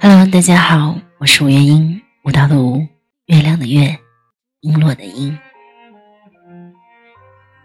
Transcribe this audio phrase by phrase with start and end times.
[0.00, 2.86] Hello，大家好，我是吴月英，舞蹈的舞，
[3.26, 3.98] 月亮的月，
[4.62, 5.36] 璎珞的璎。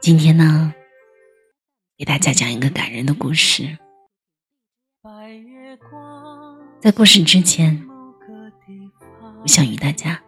[0.00, 0.72] 今天呢，
[1.96, 3.78] 给大家讲一个感人的故事。
[6.80, 7.86] 在故事之前，
[9.42, 10.20] 我想与大家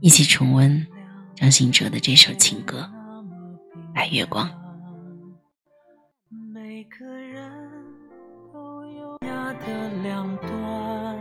[0.00, 0.86] 一起重温
[1.34, 2.90] 张信哲的这首情歌
[3.94, 4.48] 《白月光》。
[6.52, 7.79] 每个人
[9.66, 11.18] 的两端，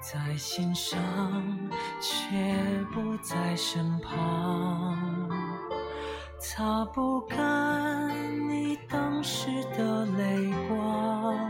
[0.00, 0.98] 在心上
[2.00, 2.36] 却
[2.92, 4.98] 不在身旁，
[6.40, 8.10] 擦不干
[8.48, 9.46] 你当时
[9.76, 11.48] 的泪光。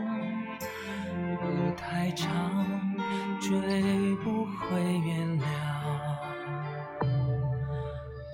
[1.76, 2.30] 太长，
[3.40, 3.50] 追
[4.16, 5.44] 不回原谅。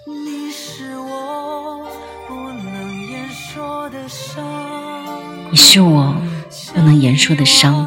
[0.06, 1.86] 你是我
[2.26, 4.42] 不能言说的伤，
[5.50, 6.14] 你是我
[6.74, 7.86] 不能言说的伤，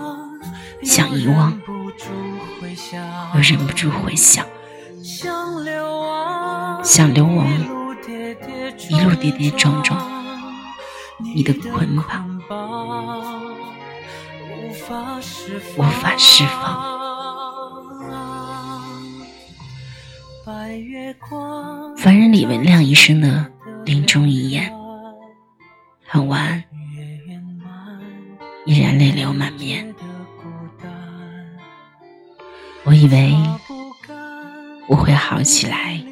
[0.82, 1.60] 想遗忘，
[3.36, 4.46] 又忍不住回想，
[5.04, 6.02] 想流
[7.28, 7.46] 亡，
[8.90, 10.02] 一路跌跌撞撞，
[11.36, 12.26] 你的捆绑。
[15.78, 16.98] 无法释放。
[21.98, 23.52] 凡人李文亮医生的
[23.86, 24.72] 临终遗言，
[26.06, 26.64] 很晚，
[28.68, 29.96] 依然泪流满面。
[32.84, 33.34] 我以为
[34.90, 36.04] 我会好起来，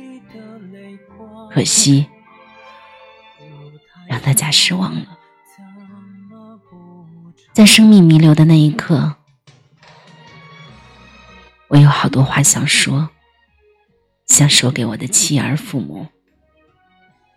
[1.52, 2.08] 可惜
[4.08, 5.18] 让大家失望了。
[7.52, 9.18] 在生命弥留的那一刻，
[11.68, 13.10] 我有好多话想说，
[14.28, 16.08] 想说给我的妻儿、父母、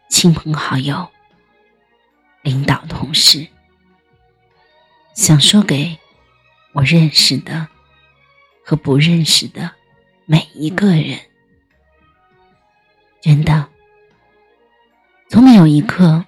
[0.09, 1.09] 亲朋好友、
[2.43, 3.49] 领导、同事，
[5.19, 5.99] 想说给
[6.73, 7.67] 我认识的
[8.65, 9.73] 和不认识的
[10.27, 11.19] 每一个人。
[13.21, 13.69] 真的，
[15.28, 16.25] 从没有一刻，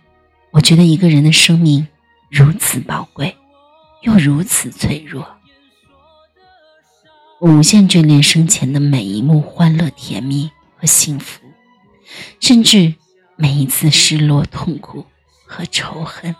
[0.50, 1.86] 我觉得一个人的生命
[2.30, 3.36] 如此宝贵。
[4.02, 5.36] 又如此脆弱，
[7.38, 11.40] 我无限眷恋生前的每一幕欢乐、甜蜜和幸福，
[12.40, 12.96] 甚至
[13.36, 15.06] 每一次失落、痛苦
[15.46, 16.34] 和仇恨。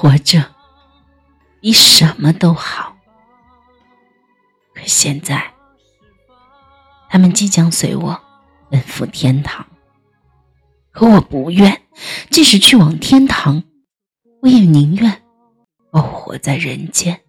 [0.00, 0.54] 活着
[1.60, 2.96] 比什么都好，
[4.72, 5.52] 可现在，
[7.10, 8.20] 他们即将随我
[8.70, 9.66] 奔赴天堂，
[10.92, 11.82] 可我不愿，
[12.30, 13.64] 即使去往天堂。
[14.40, 15.20] 我也宁愿
[15.90, 17.20] 我活在人间，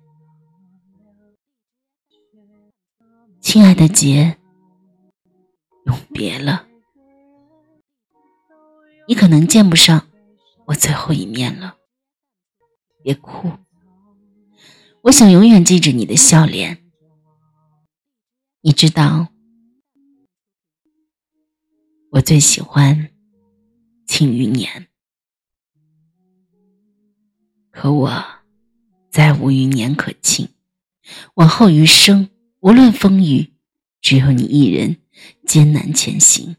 [3.42, 4.38] 亲爱的杰，
[5.86, 6.68] 永别了。
[9.08, 10.08] 你可能见不上
[10.66, 11.78] 我最后一面了，
[13.02, 13.52] 别哭。
[15.04, 16.84] 我想永远记着你的笑脸。
[18.62, 19.30] 你知道，
[22.12, 22.96] 我最喜欢
[24.06, 24.84] 《庆余年》。
[27.72, 28.26] 可我
[29.10, 30.50] 再无余年可庆，
[31.36, 33.54] 往后余生，无论风雨，
[34.02, 34.98] 只有你一人
[35.48, 36.58] 艰难前行。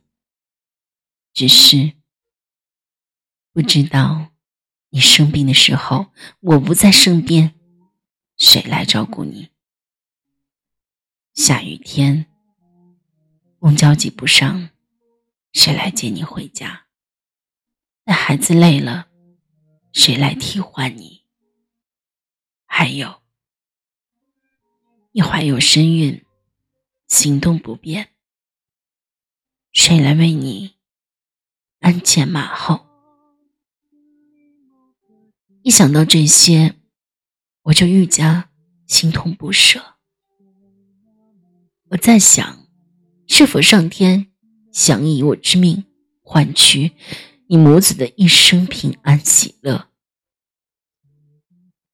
[1.35, 1.93] 只是
[3.53, 4.30] 不知道
[4.91, 7.55] 你生病的时候，我不在身边，
[8.37, 9.51] 谁来照顾你？
[11.33, 12.27] 下雨天，
[13.59, 14.71] 公交挤不上，
[15.53, 16.87] 谁来接你回家？
[18.05, 19.07] 那孩子累了。
[19.93, 21.25] 谁来替换你？
[22.65, 23.23] 还有，
[25.11, 26.25] 你怀有身孕，
[27.09, 28.11] 行动不便，
[29.73, 30.77] 谁来为你
[31.81, 32.90] 鞍前马后？
[35.71, 36.75] 一想到这些，
[37.63, 38.51] 我就愈加
[38.89, 39.81] 心痛不舍。
[41.91, 42.67] 我在想，
[43.29, 44.27] 是否上天
[44.73, 45.85] 想以我之命
[46.23, 46.91] 换取？
[47.47, 49.87] 你母子的一生平安喜乐。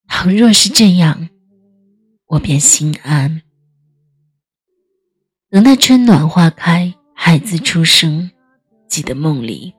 [0.09, 1.29] 倘若是这样，
[2.29, 3.43] 我便心安。
[5.51, 8.31] 等待春暖花开，孩子出生，
[8.89, 9.75] 记得梦里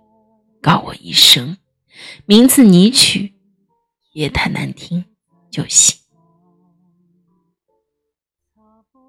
[0.62, 1.58] 告我一声，
[2.28, 3.34] 名字你取，
[4.18, 5.06] 别太难听
[5.52, 5.96] 就行。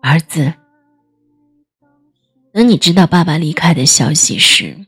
[0.02, 0.52] 儿子，
[2.52, 4.86] 等你知道爸爸离开的消息时。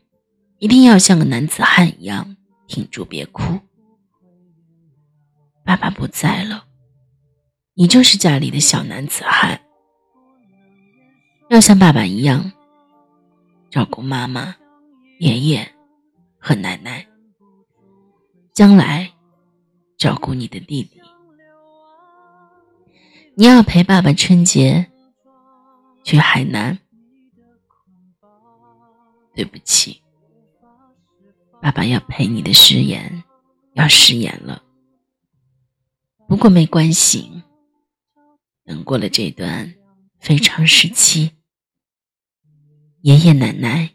[0.59, 2.37] 一定要像个男子汉一样
[2.67, 3.59] 挺住，别哭。
[5.63, 6.67] 爸爸不在了，
[7.73, 9.59] 你就是家里的小男子汉。
[11.49, 12.51] 要像爸爸一样
[13.71, 14.55] 照顾妈妈、
[15.17, 15.67] 爷爷
[16.37, 17.07] 和奶奶。
[18.53, 19.10] 将来
[20.01, 20.99] 照顾你的弟弟。
[23.35, 24.89] 你要陪爸爸春节
[26.03, 26.79] 去海南。
[29.35, 30.01] 对不起，
[31.61, 33.23] 爸爸要陪你的誓言
[33.73, 34.63] 要食言了。
[36.27, 37.43] 不过没关系，
[38.65, 39.75] 等过了这段
[40.19, 41.31] 非常时期，
[43.01, 43.91] 爷爷奶奶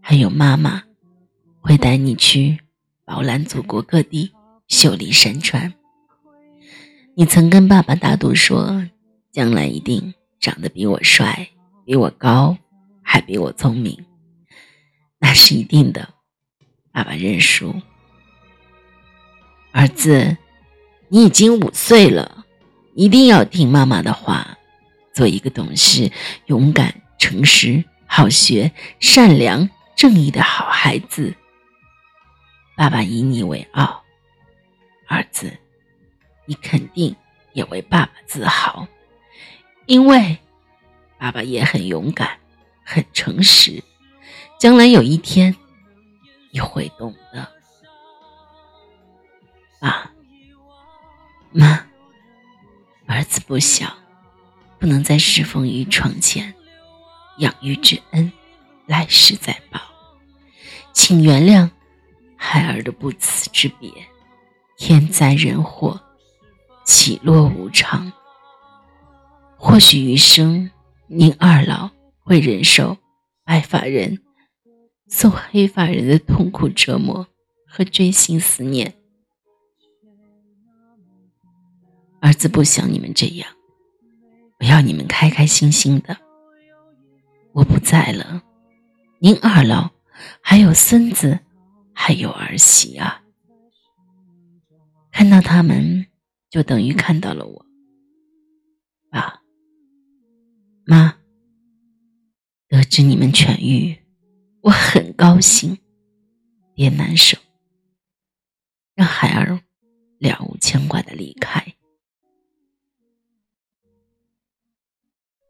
[0.00, 0.82] 还有妈妈
[1.60, 2.58] 会带你去
[3.04, 4.34] 饱览祖国各地
[4.70, 5.74] 秀丽山川。
[7.16, 8.86] 你曾跟爸爸打赌说，
[9.32, 11.48] 将来一定长得比我帅，
[11.84, 12.56] 比我高，
[13.02, 14.06] 还比我聪明。
[15.18, 16.14] 那是一定的，
[16.92, 17.74] 爸爸认输。
[19.72, 20.36] 儿子，
[21.08, 22.46] 你已经五岁了，
[22.94, 24.56] 一定要听妈妈的话，
[25.12, 26.12] 做一个懂事、
[26.46, 28.70] 勇敢、诚实、好学、
[29.00, 31.34] 善良、正义的好孩子。
[32.76, 34.04] 爸爸以你为傲，
[35.10, 35.52] 儿子，
[36.46, 37.14] 你肯定
[37.52, 38.86] 也为爸爸自豪，
[39.86, 40.38] 因为
[41.18, 42.38] 爸爸也很勇敢，
[42.84, 43.82] 很诚实。
[44.56, 45.56] 将来有一天，
[46.52, 47.52] 你会懂的。
[49.80, 50.08] 爸
[51.50, 51.84] 妈，
[53.06, 53.92] 儿子不小，
[54.78, 56.54] 不能在侍奉于床前，
[57.38, 58.32] 养育之恩，
[58.86, 59.80] 来世再报。
[60.92, 61.68] 请原谅
[62.36, 63.90] 孩儿的不辞之别。
[64.80, 66.00] 天灾人祸，
[66.86, 68.10] 起落无常，
[69.58, 70.70] 或许余生
[71.06, 71.90] 您二老
[72.20, 72.96] 会忍受
[73.44, 74.22] 白发人。
[75.06, 77.26] 送黑发人的痛苦折磨
[77.68, 78.94] 和锥心思念，
[82.22, 83.50] 儿子不想你们这样，
[84.60, 86.16] 我要你们开开心心的。
[87.52, 88.42] 我不在了，
[89.18, 89.90] 您二老
[90.40, 91.40] 还有孙子，
[91.92, 93.19] 还有儿媳啊，
[95.20, 96.06] 看到他们
[96.48, 97.66] 就等于看到了我。
[99.10, 99.42] 爸
[100.86, 101.18] 妈，
[102.68, 103.98] 得知你们痊愈。
[104.62, 105.76] 我很高兴，
[106.74, 107.36] 别难受，
[108.94, 109.60] 让孩儿
[110.20, 111.74] 了无牵挂的离开。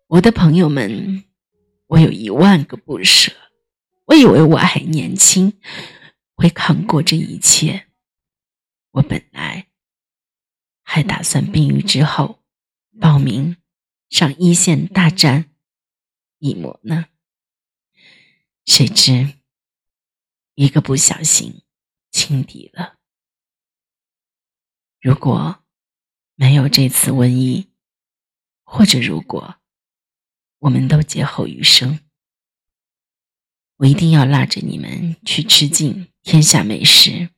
[0.08, 1.22] 我的朋友们，
[1.86, 3.30] 我有一万个不舍。
[4.06, 5.60] 我以为我还年轻，
[6.34, 7.86] 会扛过这一切。
[8.92, 9.68] 我本来
[10.82, 12.42] 还打算病愈之后
[13.00, 13.56] 报名
[14.08, 15.50] 上一线大战
[16.38, 17.06] 一模呢。
[18.64, 19.34] 谁知，
[20.54, 21.62] 一个不小心
[22.10, 22.98] 轻敌了。
[25.00, 25.64] 如果
[26.34, 27.70] 没有这次瘟疫，
[28.64, 29.56] 或者如果
[30.58, 32.00] 我们都劫后余生，
[33.76, 37.30] 我一定要拉着你们去吃尽天下美食，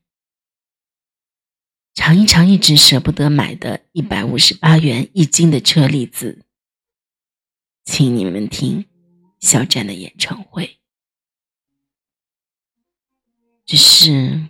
[1.94, 6.46] 尝一尝一直舍不得买的一百五十八元一斤的车厘子，
[7.84, 8.86] 请你们听
[9.40, 10.78] 肖战的演唱会。
[13.66, 14.48] 只是，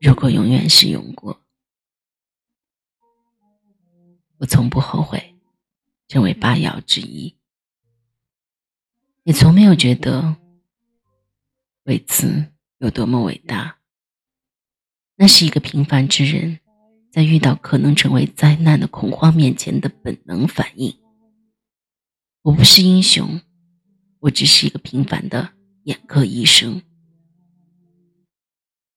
[0.00, 1.40] 如果永远是用过，
[4.38, 5.36] 我从不后悔
[6.08, 7.36] 成为八爻之一，
[9.22, 10.36] 也从没有觉得
[11.84, 13.79] 为此有多么伟大。
[15.22, 16.58] 那是一个平凡之人
[17.12, 20.96] 在遇到可能成为灾难的恐慌面前的本能反应。
[22.40, 23.38] 我不是英雄，
[24.20, 26.80] 我只是一个平凡的眼科医生。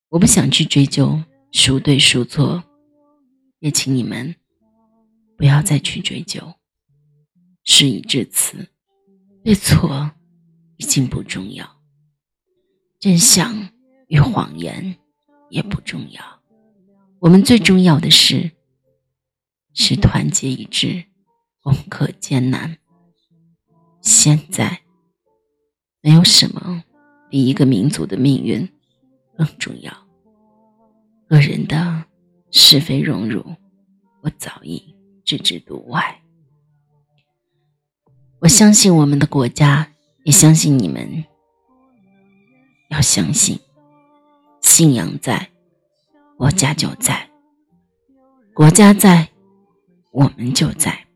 [0.08, 2.64] 我不想去追究孰对孰错，
[3.58, 4.34] 也请你们
[5.36, 6.54] 不要再去追究。
[7.64, 8.66] 事已至此，
[9.44, 10.10] 对错
[10.78, 11.68] 已经不重要，
[12.98, 13.68] 真相
[14.08, 14.96] 与谎言
[15.54, 16.20] 也不重要。
[17.20, 18.50] 我们最重要的是
[19.72, 21.04] 是团结一致，
[21.62, 22.76] 攻克艰难。
[24.00, 24.80] 现在
[26.00, 26.82] 没有什么
[27.30, 28.68] 比一个民族的命运
[29.36, 29.92] 更重要。
[31.28, 32.04] 个人的
[32.50, 33.44] 是非荣辱，
[34.22, 36.20] 我早已置之度外。
[38.40, 39.92] 我相信我们的国家，
[40.24, 41.24] 也相信你们。
[42.90, 43.58] 要相信，
[44.76, 45.52] 信仰在，
[46.36, 47.14] 国家就在；
[48.52, 49.28] 国家在，
[50.10, 51.06] 我们就在。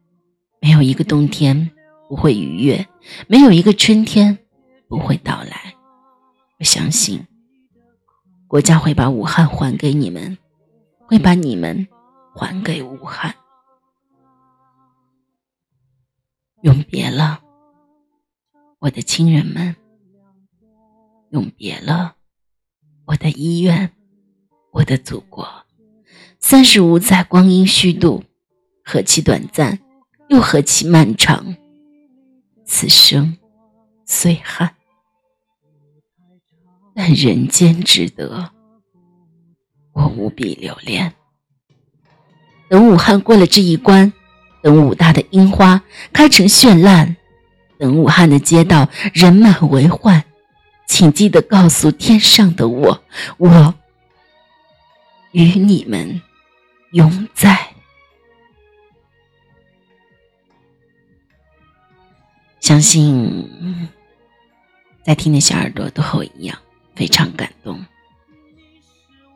[0.61, 1.69] 没有一个冬天
[2.09, 2.87] 不会逾越，
[3.27, 4.39] 没有一个春天
[4.87, 5.75] 不会到来。
[6.61, 7.27] 我相信。
[8.47, 10.39] 国家会把武汉还给你们，
[11.01, 11.89] 会把你们
[12.37, 13.35] 还给武汉。
[16.63, 17.41] 永别了，
[18.79, 19.75] 我的亲人们；
[21.31, 22.15] 永别了，
[23.09, 23.91] 我的医院，
[24.71, 25.49] 我的祖国，
[26.41, 28.23] 三十五载光阴虚度，
[28.85, 29.79] 何其短暂，
[30.29, 31.57] 又何其漫长。
[32.67, 33.39] 此生
[34.05, 34.75] 虽憾，
[36.95, 38.51] 但人间值得，
[39.95, 41.15] 我无比留恋。
[42.69, 44.13] 等武汉过了这一关，
[44.63, 47.17] 等武大的樱花开成绚烂，
[47.79, 50.23] 等武汉的街道人满为患，
[50.89, 53.05] 请记得告诉天上的我，
[53.37, 53.73] 我
[55.31, 56.21] 与你们
[56.91, 57.73] 永在。
[62.59, 63.49] 相信
[65.05, 66.59] 在听的小耳朵都和我一样
[66.97, 67.87] 非常感动。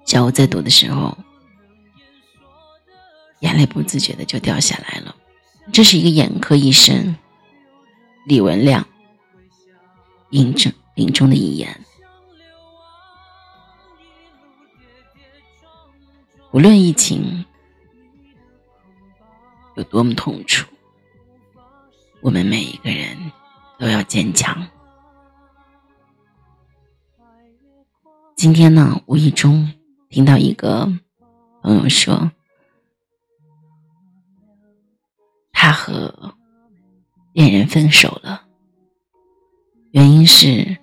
[0.04, 1.16] 小我在读的时候。
[3.40, 5.16] 眼泪不自觉的就掉下来了。
[5.72, 7.16] 这是一个眼科医生
[8.24, 8.86] 李文亮
[10.30, 11.84] 临终临终的遗言。
[16.52, 17.44] 无论疫情
[19.76, 20.66] 有多么痛楚，
[22.20, 23.16] 我们每一个人
[23.78, 24.66] 都要坚强。
[28.36, 29.72] 今天呢，无意中
[30.08, 30.92] 听到一个
[31.62, 32.30] 朋友说。
[35.54, 36.34] 他和
[37.32, 38.44] 恋人分手了，
[39.92, 40.76] 原因是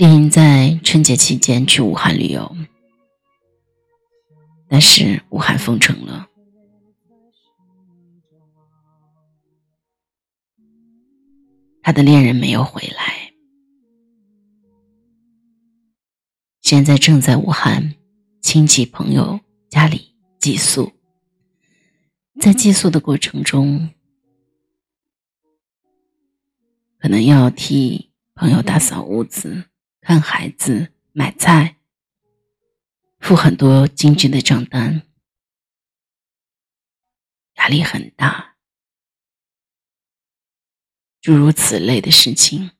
[0.00, 2.56] 丽英在春节期间去武汉旅游，
[4.66, 6.26] 但是武汉封城了，
[11.82, 13.34] 他的恋人没有回来，
[16.62, 17.94] 现在正在武汉
[18.40, 19.38] 亲戚朋友
[19.68, 20.90] 家里寄宿。
[22.40, 23.90] 在寄宿的过程中，
[26.98, 29.64] 可能要替朋友打扫屋子、
[30.00, 31.76] 看孩子、买菜，
[33.18, 35.06] 付很多精致的账单，
[37.54, 38.56] 压力很大。
[41.20, 42.70] 诸如此类的事情，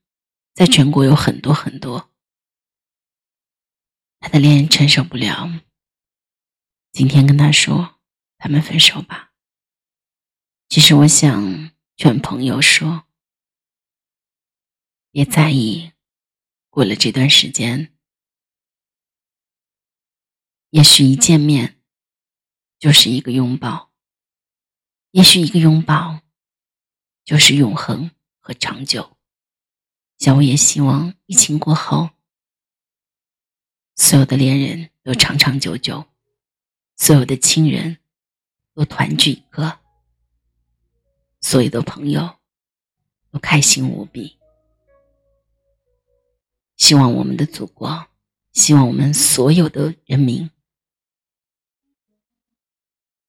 [0.55, 2.11] 在全国有很多很多。
[4.19, 5.61] 他的恋人承受不了，
[6.91, 8.01] 今天跟他说
[8.39, 9.33] ：“他们分手吧。”
[10.69, 13.05] 其实我想劝朋友说
[15.13, 15.93] ：“别在意，
[16.71, 17.93] 过了这段时间，
[20.71, 21.83] 也许一见面
[22.79, 23.93] 就是一个拥抱，
[25.11, 26.21] 也许一个拥抱
[27.25, 29.17] 就是永恒和长久。”
[30.19, 32.11] 小薇也希望疫情过后，
[33.97, 36.05] 所有的恋人都长长久久，
[36.97, 37.99] 所有的亲人
[38.75, 39.81] 都团聚一个。
[41.41, 42.39] 所有的朋友
[43.31, 44.39] 都开心无比，
[46.81, 48.09] 希望我们的祖国，
[48.53, 50.51] 希望我们所有的人民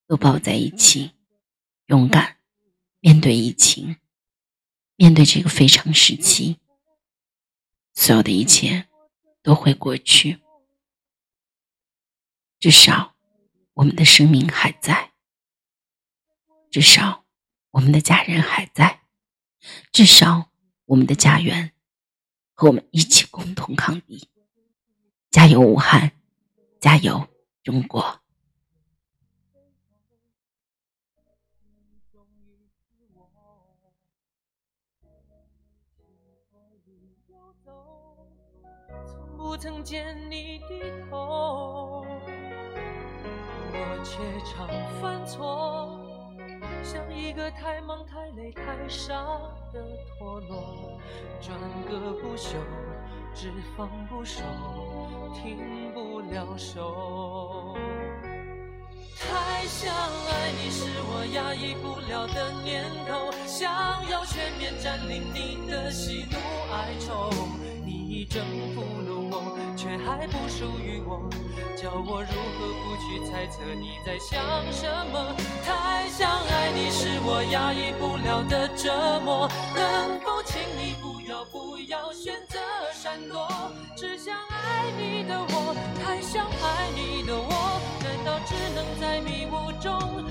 [0.06, 1.12] 都抱在一起，
[1.86, 2.38] 勇敢
[3.00, 3.98] 面对疫情，
[4.96, 6.56] 面对这个非常时期，
[7.92, 8.88] 所有的一切
[9.42, 10.40] 都会过去，
[12.58, 13.14] 至少
[13.74, 15.12] 我们的生命还在，
[16.70, 17.20] 至少。
[17.72, 19.00] 我们的家人还在，
[19.92, 20.50] 至少
[20.84, 21.72] 我们的家园
[22.62, 24.28] 和我们一起共同抗敌。
[25.32, 26.12] 加油，武汉！
[26.78, 27.26] 加油，
[27.64, 28.20] 中国！
[39.04, 42.06] 从不曾见你低头，
[43.72, 44.14] 我却
[44.48, 44.68] 常
[45.00, 46.11] 犯错。
[46.82, 49.14] 像一个太忙太累太傻
[49.72, 49.82] 的
[50.18, 50.98] 陀螺，
[51.40, 52.58] 转个不休，
[53.34, 54.42] 只放不收，
[55.34, 57.76] 停不了手。
[59.18, 63.70] 太想爱你是我压抑不了的念头，想
[64.10, 66.36] 要全面占领你的喜怒
[66.72, 67.30] 哀愁，
[67.84, 68.42] 你已征
[68.74, 71.30] 服了我，却还不属于我。
[71.82, 75.34] 叫我如何不去猜测你在想什么
[75.64, 82.60] 太想爱你是我压抑不了的折磨能否请你不要不要选择
[82.92, 83.48] 闪躲
[83.96, 90.24] 只想爱你的我太想爱你的我难道只能在迷雾中